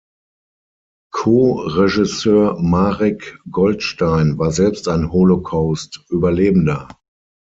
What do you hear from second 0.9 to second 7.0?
Ko-Regisseur Marek Goldstein war selbst ein Holocaust-Überlebender.